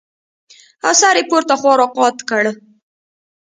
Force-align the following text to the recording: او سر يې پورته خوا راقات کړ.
او 0.85 0.91
سر 0.99 1.15
يې 1.19 1.23
پورته 1.29 1.53
خوا 1.59 1.73
راقات 1.81 2.17
کړ. 2.29 2.43